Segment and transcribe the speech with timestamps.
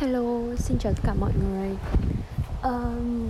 [0.00, 1.76] Hello, xin chào tất cả mọi người.
[2.62, 3.28] Um,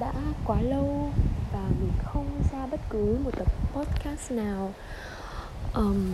[0.00, 0.12] Đã
[0.44, 1.12] quá lâu
[1.52, 4.74] và mình không ra bất cứ một tập podcast nào.
[5.74, 6.12] Um,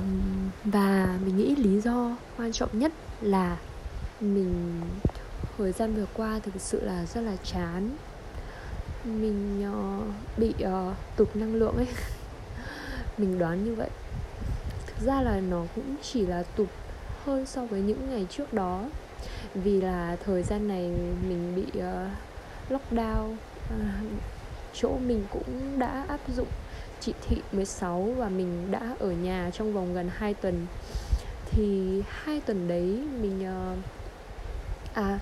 [0.64, 3.56] Và mình nghĩ lý do quan trọng nhất là
[4.20, 4.80] Mình
[5.58, 7.90] thời gian vừa qua thực sự là rất là chán.
[9.04, 11.88] Mình uh, bị uh, tụt năng lượng ấy.
[13.18, 13.90] Mình đoán như vậy.
[14.86, 16.68] Thực ra là nó cũng chỉ là tụt
[17.24, 18.84] hơn so với những ngày trước đó
[19.54, 20.90] vì là thời gian này
[21.28, 22.10] mình bị uh,
[22.70, 24.12] lockdown uh,
[24.72, 26.48] chỗ mình cũng đã áp dụng
[27.00, 30.66] chỉ thị 16 và mình đã ở nhà trong vòng gần 2 tuần.
[31.46, 33.78] Thì hai tuần đấy mình uh,
[34.94, 35.18] à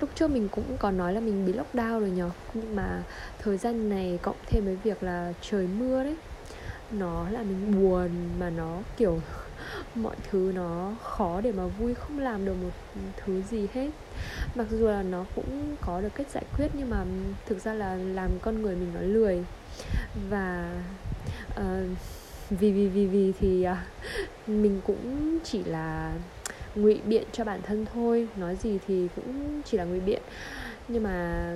[0.00, 3.02] lúc trước mình cũng còn nói là mình bị lockdown rồi nhở nhưng mà
[3.38, 6.16] thời gian này cộng thêm với việc là trời mưa đấy
[6.90, 9.20] nó là mình buồn mà nó kiểu
[9.94, 12.70] mọi thứ nó khó để mà vui không làm được một
[13.16, 13.90] thứ gì hết.
[14.54, 17.04] Mặc dù là nó cũng có được cách giải quyết nhưng mà
[17.46, 19.44] thực ra là làm con người mình nó lười.
[20.30, 20.80] Và
[21.60, 21.64] uh,
[22.50, 26.14] vì vì vì vì thì uh, mình cũng chỉ là
[26.74, 28.28] ngụy biện cho bản thân thôi.
[28.36, 30.22] Nói gì thì cũng chỉ là ngụy biện.
[30.88, 31.46] Nhưng mà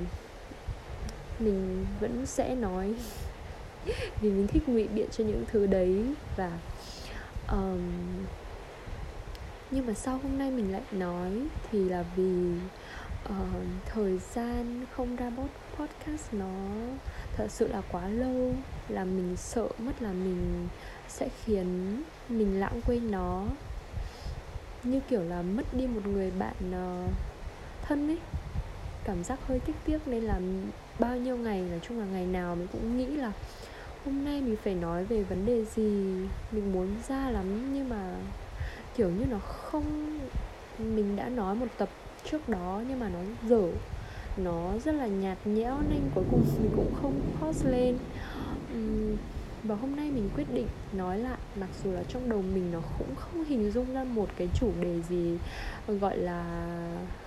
[1.39, 2.95] mình vẫn sẽ nói
[4.21, 6.05] vì mình thích ngụy biện cho những thứ đấy
[6.37, 6.51] và
[7.53, 7.81] um,
[9.71, 11.31] nhưng mà sau hôm nay mình lại nói
[11.71, 12.53] thì là vì
[13.29, 15.31] uh, thời gian không ra
[15.79, 16.55] podcast nó
[17.37, 18.53] thật sự là quá lâu
[18.89, 20.69] là mình sợ mất là mình
[21.09, 23.45] sẽ khiến mình lãng quên nó.
[24.85, 27.11] Như kiểu là mất đi một người bạn uh,
[27.83, 28.19] thân ấy.
[29.05, 30.41] Cảm giác hơi tiếc tiếc nên là
[30.99, 33.33] bao nhiêu ngày nói chung là ngày nào mình cũng nghĩ là
[34.07, 36.17] hôm nay mình phải nói về vấn đề gì?
[36.53, 38.15] Mình muốn ra lắm, nhưng mà
[38.97, 40.19] kiểu như nó không,
[40.79, 41.89] mình đã nói một tập
[42.25, 43.69] trước đó nhưng mà nó dở.
[44.37, 47.97] Nó rất là nhạt nhẽo nên cuối cùng mình cũng không post lên.
[49.63, 52.81] Và hôm nay mình quyết định nói lại, mặc dù là trong đầu mình nó
[52.99, 55.39] cũng không hình dung ra một cái chủ đề gì,
[55.87, 56.67] gọi là,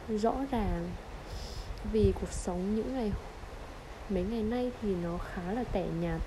[0.10, 0.90] rõ ràng.
[1.92, 3.12] Vì cuộc sống những ngày,
[4.10, 6.22] mấy ngày nay thì nó khá là tẻ nhạt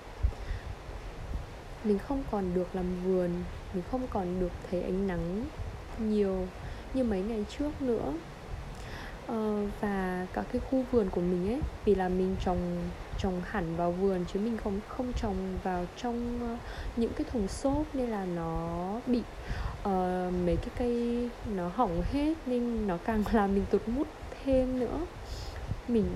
[1.84, 3.30] mình không còn được làm vườn
[3.74, 5.44] mình không còn được thấy ánh nắng
[5.98, 6.46] nhiều
[6.94, 8.12] như mấy ngày trước nữa.
[9.26, 12.88] Ờ, và cả cái khu vườn của mình ấy vì là mình trồng
[13.18, 16.56] trồng hẳn vào vườn chứ mình không không trồng vào trong ờ,
[16.96, 19.22] những cái thùng xốp nên là nó bị
[19.80, 24.06] uh, mấy cái cây nó hỏng hết nên nó càng làm mình tụt mút
[24.44, 25.06] thêm nữa.
[25.88, 26.06] Mình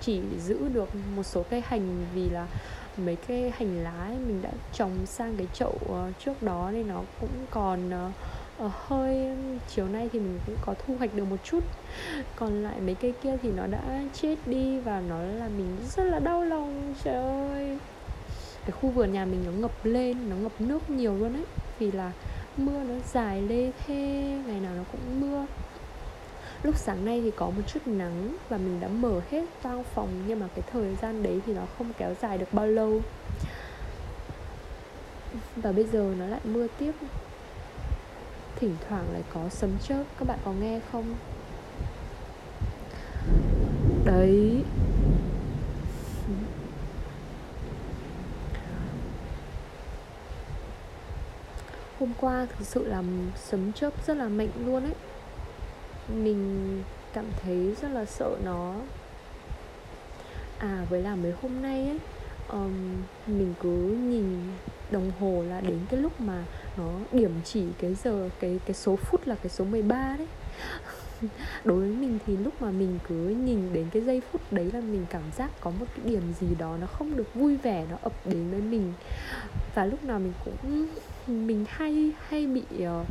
[0.00, 2.46] chỉ giữ được một số cây hành vì là
[2.98, 6.88] mấy cái hành lá ấy mình đã trồng sang cái chậu uh, trước đó nên
[6.88, 8.12] nó cũng còn uh,
[8.64, 9.36] uh, hơi
[9.68, 11.64] chiều nay thì mình cũng có thu hoạch được một chút.
[12.36, 16.04] Còn lại mấy cây kia thì nó đã chết đi và nó là mình rất
[16.04, 17.78] là đau lòng trời ơi.
[18.60, 21.44] Cái khu vườn nhà mình nó ngập lên nó ngập nước nhiều luôn ấy.
[21.78, 22.12] Vì là
[22.56, 23.94] mưa nó dài lê thê
[24.46, 25.46] ngày nào nó cũng mưa
[26.62, 30.08] lúc sáng nay thì có một chút nắng và mình đã mở hết toang phòng,
[30.26, 33.00] nhưng mà cái thời gian đấy thì nó không kéo dài được bao lâu.
[35.56, 36.92] Và bây giờ nó lại mưa tiếp.
[38.56, 41.14] Thỉnh thoảng lại có sấm chớp, các bạn có nghe không?
[44.04, 44.62] Đấy.
[51.98, 53.02] Hôm qua thực sự là
[53.36, 54.94] sấm chớp rất là mạnh luôn ấy
[56.08, 56.82] mình
[57.12, 58.74] cảm thấy rất là sợ nó.
[60.58, 61.98] À với là mấy hôm nay ấy
[62.48, 62.72] um,
[63.26, 64.40] mình cứ nhìn
[64.90, 66.44] đồng hồ là đến cái lúc mà
[66.76, 70.28] nó điểm chỉ cái giờ cái cái số phút là cái số 13 đấy.
[71.64, 74.80] Đối với mình thì lúc mà mình cứ nhìn đến cái giây phút đấy là
[74.80, 77.96] mình cảm giác có một cái điểm gì đó nó không được vui vẻ nó
[78.02, 78.92] ập đến với mình.
[79.74, 80.86] Và lúc nào mình cũng
[81.26, 83.06] mình hay hay bị uh,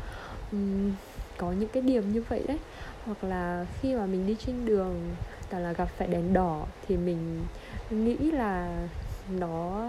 [0.51, 0.91] um,
[1.37, 2.57] có những cái điểm như vậy đấy.
[3.05, 5.15] Hoặc là khi mà mình đi trên đường
[5.49, 7.45] toàn là gặp phải đèn đỏ thì mình
[7.89, 8.87] nghĩ là
[9.39, 9.87] nó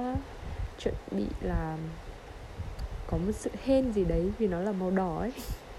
[0.79, 1.77] chuẩn bị là
[3.11, 5.33] có một sự hên gì đấy vì nó là màu đỏ ấy.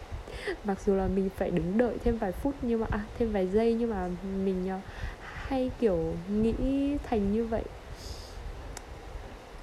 [0.64, 3.48] Mặc dù là mình phải đứng đợi thêm vài phút nhưng mà à, thêm vài
[3.48, 4.10] giây nhưng mà
[4.46, 4.82] mình à,
[5.22, 7.64] hay kiểu nghĩ thành như vậy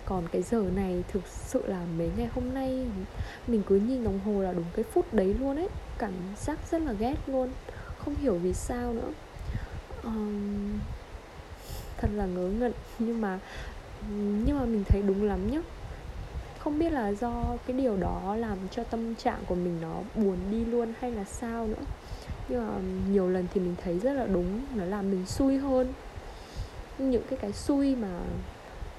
[0.06, 2.86] còn cái giờ này thực sự là mấy ngày hôm nay
[3.46, 5.68] mình cứ nhìn đồng hồ là đúng cái phút đấy luôn ấy.
[5.98, 7.48] Cảm giác rất là ghét luôn.
[7.98, 9.08] Không hiểu vì sao nữa.
[10.04, 10.78] Um,
[11.96, 12.72] thật là ngớ ngẩn.
[12.98, 13.38] Nhưng mà
[14.46, 15.60] nhưng mà mình thấy đúng lắm nhá.
[16.58, 20.36] Không biết là do cái điều đó làm cho tâm trạng của mình nó buồn
[20.50, 21.84] đi luôn hay là sao nữa.
[22.48, 22.72] Nhưng mà
[23.12, 24.60] nhiều lần thì mình thấy rất là đúng.
[24.74, 25.92] Nó làm mình xui hơn.
[26.98, 28.20] Những cái cái xui mà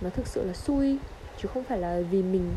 [0.02, 0.98] nó thực sự là xui
[1.42, 2.54] chứ không phải là vì mình.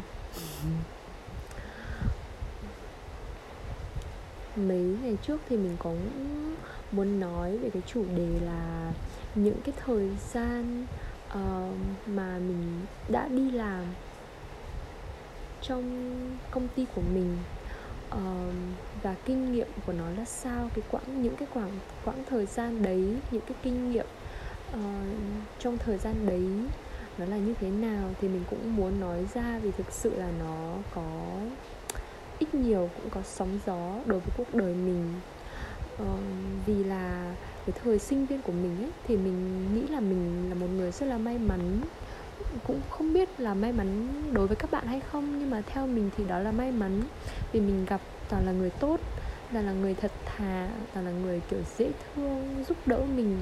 [4.57, 5.93] Mấy ngày trước thì mình có
[6.93, 8.93] muốn nói về cái chủ đề là
[9.35, 10.87] những cái thời gian
[11.29, 11.77] uh,
[12.07, 13.85] mà mình đã đi làm
[15.63, 16.11] trong
[16.51, 17.37] công ty của mình
[18.11, 18.19] uh,
[19.03, 22.83] và kinh nghiệm của nó là sao cái quãng những cái quãng quãng thời gian
[22.83, 24.07] đấy những cái kinh nghiệm
[24.71, 24.79] uh,
[25.59, 26.47] trong thời gian đấy
[27.19, 30.31] nó là như thế nào thì mình cũng muốn nói ra vì thực sự là
[30.39, 31.03] nó có
[32.39, 35.21] ít nhiều cũng có sóng gió đối với cuộc đời mình.
[35.99, 36.17] Ờ,
[36.67, 37.35] vì là
[37.67, 40.93] cái thời sinh viên của mình ấy thì mình nghĩ là mình là một người
[40.93, 41.81] rất là may mắn.
[42.67, 45.87] Cũng không biết là may mắn đối với các bạn hay không nhưng mà theo
[45.87, 47.03] mình thì đó là may mắn
[47.53, 49.01] vì mình gặp toàn là người tốt
[49.53, 53.37] toàn là người thật thà toàn là người kiểu dễ thương giúp đỡ mình.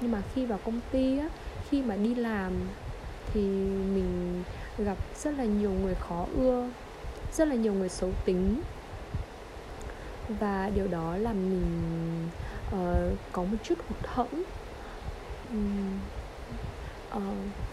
[0.00, 1.28] Nhưng mà khi vào công ty á
[1.70, 2.52] khi mà đi làm
[3.32, 3.40] thì
[3.94, 4.42] mình
[4.78, 6.68] gặp rất là nhiều người khó ưa
[7.32, 8.60] rất là nhiều người xấu tính.
[10.28, 12.28] Và điều đó làm mình
[12.68, 14.42] uh, có một chút hụt hẫng.
[15.50, 15.98] Um,
[17.16, 17.22] uh,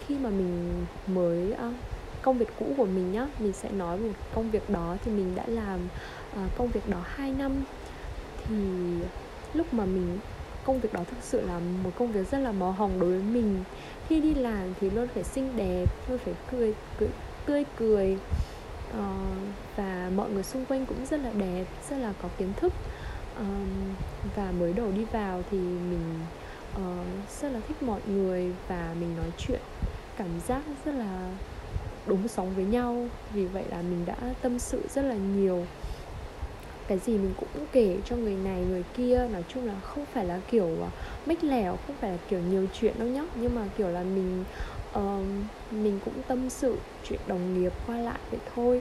[0.06, 1.74] khi mà mình mới uh,
[2.22, 5.34] công việc cũ của mình nhá mình sẽ nói một công việc đó thì mình
[5.34, 5.80] đã làm
[6.32, 7.52] uh, công việc đó 2 năm.
[8.44, 8.56] Thì
[9.54, 10.18] lúc mà mình
[10.70, 13.22] công việc đó thực sự là một công việc rất là màu hồng đối với
[13.22, 13.64] mình.
[14.08, 17.08] Khi đi làm thì luôn phải xinh đẹp luôn phải cười, cười
[17.46, 18.18] tươi cười
[18.90, 19.04] uh,
[19.76, 22.72] và mọi người xung quanh cũng rất là đẹp rất là có kiến thức.
[23.38, 23.94] Um,
[24.36, 26.20] và mới đầu đi vào thì mình
[26.76, 27.06] uh,
[27.42, 29.60] rất là thích mọi người và mình nói chuyện
[30.16, 31.30] cảm giác rất là
[32.06, 33.08] đúng sóng với nhau.
[33.34, 35.66] Vì vậy là mình đã tâm sự rất là nhiều
[36.90, 39.28] cái gì mình cũng kể cho người này người kia.
[39.32, 40.90] Nói chung là không phải là kiểu à,
[41.26, 43.22] mách lẻo không phải là kiểu nhiều chuyện đâu nhá.
[43.34, 44.44] Nhưng mà kiểu là mình
[44.98, 45.24] uh,
[45.70, 46.76] mình cũng tâm sự
[47.08, 48.80] chuyện đồng nghiệp qua lại vậy thôi.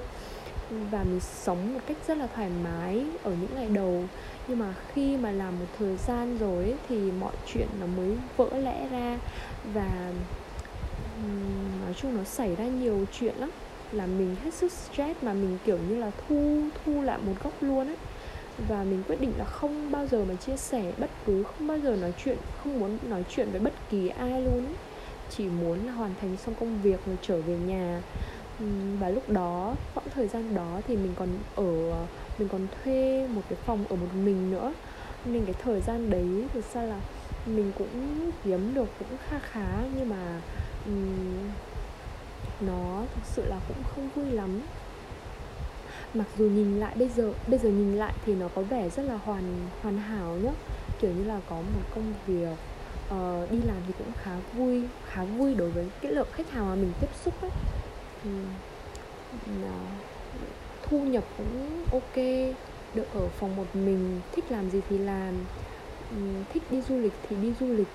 [0.92, 4.04] Và mình sống một cách rất là thoải mái ở những ngày đầu.
[4.48, 8.16] Nhưng mà khi mà làm một thời gian rồi ấy, thì mọi chuyện nó mới
[8.38, 9.18] vỡ lẽ ra.
[9.74, 10.12] Và
[11.86, 13.50] nói chung nó xảy ra nhiều chuyện lắm
[13.91, 17.53] là mình hết sức stress mà mình kiểu như là thu thu lại một góc
[17.62, 17.97] luôn ấy
[18.68, 21.80] và mình quyết định là không bao giờ mà chia sẻ bất cứ không bao
[21.80, 24.75] giờ nói chuyện không muốn nói chuyện với bất kỳ ai luôn ấy.
[25.30, 28.01] chỉ muốn là hoàn thành xong công việc rồi trở về nhà.
[29.00, 32.06] Và lúc đó quãng thời gian đó thì mình còn ở
[32.39, 34.74] mình còn thuê một cái phòng ở một mình nữa.
[35.25, 37.00] Nên cái thời gian đấy thực ra là
[37.45, 40.41] mình cũng kiếm được cũng kha khá nhưng mà
[40.86, 41.50] um,
[42.62, 44.62] nó thực sự là cũng không vui lắm.
[46.14, 49.04] Mặc dù nhìn lại bây giờ bây giờ nhìn lại thì nó có vẻ rất
[49.04, 50.52] là hoàn hoàn hảo nhá.
[51.00, 52.58] Kiểu như là có một công việc
[53.16, 56.70] uh, đi làm thì cũng khá vui khá vui đối với cái lượng khách hàng
[56.70, 57.52] mà mình tiếp xúc ấy.
[58.28, 58.46] Uhm,
[60.84, 62.16] thu nhập cũng ok
[62.96, 65.34] được ở phòng một mình thích làm gì thì làm.
[66.16, 67.88] Uhm, thích đi du lịch thì đi du lịch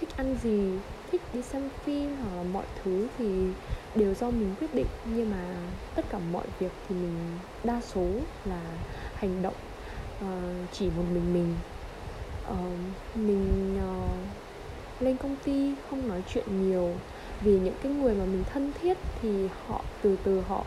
[0.00, 0.70] thích ăn gì
[1.12, 3.26] thích đi xem phim hoặc là mọi thứ thì
[3.94, 4.86] đều do mình quyết định.
[5.04, 5.54] Nhưng mà
[5.94, 8.06] tất cả mọi việc thì mình đa số
[8.44, 8.60] là
[9.14, 9.54] hành động
[10.24, 11.54] uh, chỉ một mình mình.
[12.50, 16.94] Uh, mình uh, lên công ty không nói chuyện nhiều
[17.40, 20.64] vì những cái người mà mình thân thiết thì họ từ từ họ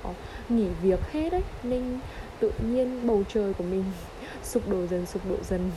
[0.49, 1.99] nghỉ việc hết đấy nên
[2.39, 3.83] tự nhiên bầu trời của mình
[4.43, 5.71] sụp đổ dần sụp đổ dần.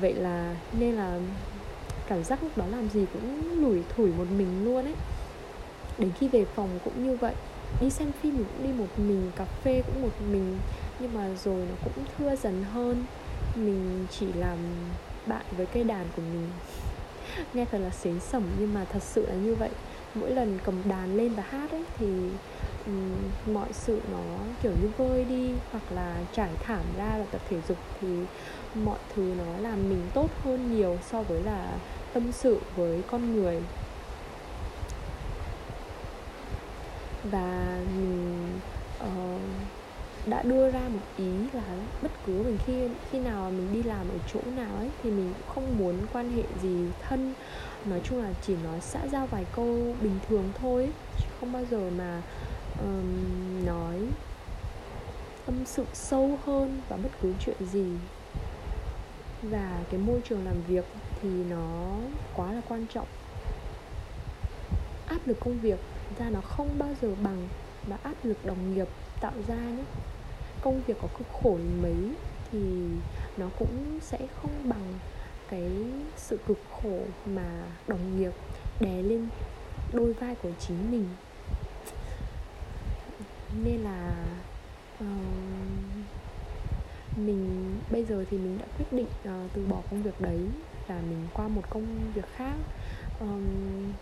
[0.00, 1.20] Vậy là nên là
[2.10, 4.94] cảm giác lúc đó làm gì cũng lủi thủi một mình luôn ấy.
[5.98, 7.34] Đến khi về phòng cũng như vậy,
[7.80, 10.58] đi xem phim mình cũng đi một mình, cà phê cũng một mình,
[11.00, 13.04] nhưng mà rồi nó cũng thưa dần hơn.
[13.56, 14.58] Mình chỉ làm
[15.26, 16.48] bạn với cây đàn của mình.
[17.54, 19.70] Nghe thật là xến sẩm nhưng mà thật sự là như vậy.
[20.14, 22.06] Mỗi lần cầm đàn lên và hát ấy thì
[22.86, 24.22] um, mọi sự nó
[24.62, 28.08] kiểu như vơi đi hoặc là trải thảm ra và tập thể dục thì
[28.74, 31.72] mọi thứ nó làm mình tốt hơn nhiều so với là
[32.12, 33.62] tâm sự với con người.
[37.30, 38.48] Và mình
[39.04, 39.40] uh,
[40.26, 41.62] đã đưa ra một ý là
[42.02, 45.32] bất cứ mình khi khi nào mình đi làm ở chỗ nào ấy thì mình
[45.34, 47.34] cũng không muốn quan hệ gì thân.
[47.84, 51.64] Nói chung là chỉ nói xã giao vài câu bình thường thôi chứ không bao
[51.70, 52.22] giờ mà
[52.80, 54.00] um, nói
[55.46, 57.86] tâm sự sâu hơn và bất cứ chuyện gì.
[59.42, 60.84] Và cái môi trường làm việc
[61.22, 61.96] thì nó
[62.36, 63.06] quá là quan trọng.
[65.06, 65.78] Áp lực công việc
[66.18, 67.48] ra nó không bao giờ bằng
[67.86, 68.88] và áp lực đồng nghiệp
[69.20, 69.84] tạo ra nhé.
[70.60, 72.14] Công việc có cực khổ đến mấy
[72.52, 72.58] thì
[73.36, 74.94] nó cũng sẽ không bằng
[75.50, 75.70] cái
[76.16, 78.32] sự cực khổ mà đồng nghiệp
[78.80, 79.28] đè lên
[79.92, 81.08] đôi vai của chính mình
[83.64, 84.14] nên là
[85.04, 85.06] uh,
[87.16, 90.40] mình bây giờ thì mình đã quyết định uh, từ bỏ công việc đấy
[90.86, 92.54] và mình qua một công việc khác.
[93.20, 93.92] Um,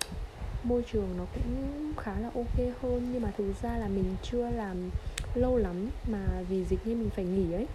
[0.64, 4.50] môi trường nó cũng khá là ok hơn nhưng mà thực ra là mình chưa
[4.50, 4.90] làm
[5.35, 7.67] lâu lắm mà vì dịch nên mình phải nghỉ ấy.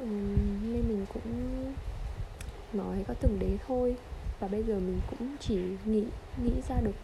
[0.00, 0.36] Um,
[0.72, 1.22] nên mình cũng
[2.72, 3.96] nói có từng đấy thôi
[4.40, 6.04] và bây giờ mình cũng chỉ nghĩ
[6.44, 6.94] nghĩ ra được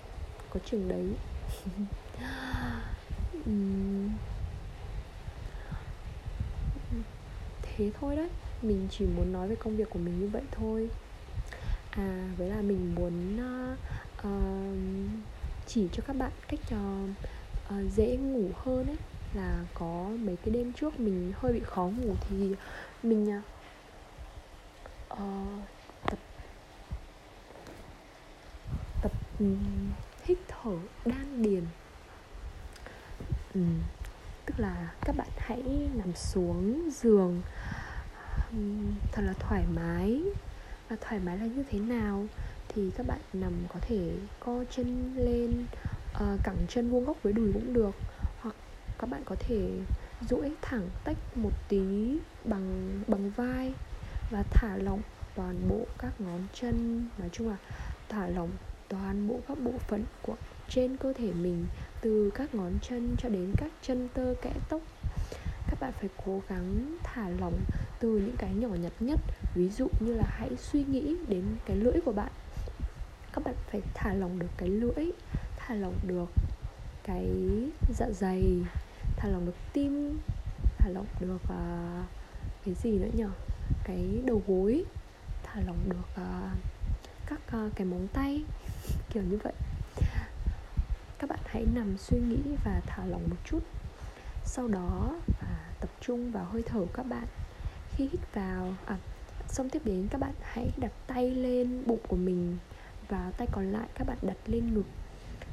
[0.50, 1.06] có trường đấy.
[7.76, 8.28] thế thôi đấy.
[8.62, 10.88] Mình chỉ muốn nói về công việc của mình như vậy thôi.
[11.90, 13.78] À với là mình muốn uh,
[14.26, 14.78] uh,
[15.66, 17.10] chỉ cho các bạn cách uh,
[17.68, 18.96] uh, dễ ngủ hơn ấy.
[19.34, 22.54] Là có mấy cái đêm trước mình hơi bị khó ngủ thì
[23.02, 23.40] mình
[25.12, 25.18] uh,
[26.06, 26.18] tập
[29.02, 29.90] tập um,
[30.24, 31.64] hít thở đan điền.
[33.54, 33.80] Um,
[34.46, 35.62] tức là các bạn hãy
[35.94, 37.42] nằm xuống giường.
[39.12, 40.22] Thật là thoải mái.
[40.88, 42.26] Và thoải mái là như thế nào?
[42.68, 45.66] Thì các bạn nằm có thể co chân lên
[46.14, 47.94] uh, cẳng chân vuông góc với đùi cũng được.
[48.40, 48.54] Hoặc
[48.98, 49.70] các bạn có thể
[50.28, 53.74] duỗi thẳng tách một tí bằng bằng vai
[54.30, 55.00] và thả lỏng
[55.34, 57.06] toàn bộ các ngón chân.
[57.18, 57.56] Nói chung là
[58.08, 58.50] thả lỏng
[58.88, 60.36] toàn bộ các bộ phận của
[60.68, 61.66] trên cơ thể mình
[62.00, 64.80] từ các ngón chân cho đến các chân tơ kẽ tóc.
[65.66, 67.58] Các bạn phải cố gắng thả lỏng
[68.00, 69.20] từ những cái nhỏ nhặt nhất
[69.54, 72.32] ví dụ như là hãy suy nghĩ đến cái lưỡi của bạn.
[73.32, 75.12] Các bạn phải thả lỏng được cái lưỡi
[75.56, 76.28] thả lỏng được
[77.04, 77.28] cái
[77.98, 78.42] dạ dày
[79.16, 80.18] thả lỏng được tim
[80.78, 82.06] thả lỏng được uh,
[82.64, 83.24] cái gì nữa nhỉ
[83.84, 84.84] cái đầu gối
[85.42, 86.73] thả lỏng được uh,
[87.26, 88.44] các uh, cái móng tay
[89.10, 89.52] kiểu như vậy.
[91.18, 93.60] Các bạn hãy nằm suy nghĩ và thả lỏng một chút.
[94.44, 97.26] Sau đó à, tập trung vào hơi thở các bạn.
[97.90, 98.96] Khi hít vào à,
[99.48, 102.56] xong tiếp đến các bạn hãy đặt tay lên bụng của mình
[103.08, 104.86] và tay còn lại các bạn đặt lên ngực.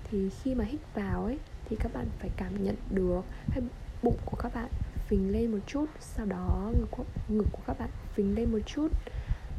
[0.03, 3.61] Thì khi mà hít vào ấy thì các bạn phải cảm nhận được hay
[4.03, 4.69] bụng của các bạn
[5.07, 8.59] phình lên một chút sau đó ngực của, ngực của các bạn phình lên một
[8.65, 8.87] chút.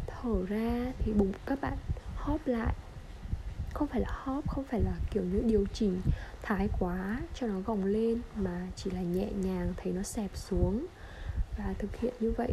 [0.07, 1.77] Thở ra thì bụng các bạn
[2.23, 2.75] hóp lại.
[3.75, 6.01] Không phải là hóp không phải là kiểu như điều chỉnh
[6.43, 10.87] thái quá cho nó gồng lên mà chỉ là nhẹ nhàng thấy nó xẹp xuống.
[11.59, 12.53] Và thực hiện như vậy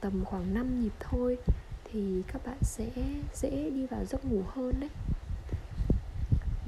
[0.00, 1.38] tầm khoảng 5 nhịp thôi
[1.84, 2.86] thì các bạn sẽ
[3.34, 4.90] dễ đi vào giấc ngủ hơn đấy.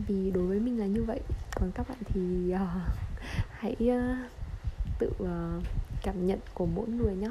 [0.07, 1.21] Vì đối với mình là như vậy
[1.55, 2.61] còn các bạn thì uh,
[3.51, 4.31] hãy uh,
[4.99, 5.63] tự uh,
[6.03, 7.31] cảm nhận của mỗi người nhé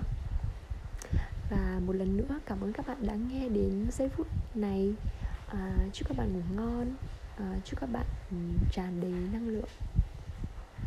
[1.49, 4.97] và một lần nữa cảm ơn các bạn đã nghe đến giây phút này.
[5.45, 6.95] À, chúc các bạn ngủ ngon.
[7.35, 8.35] À, chúc các bạn ừ,
[8.69, 9.69] tràn đầy năng lượng.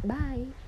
[0.02, 0.67] Bye.